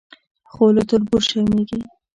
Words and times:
خو 0.51 0.63
له 0.75 0.83
تربور 0.89 1.21
شرمېږي. 1.29 1.79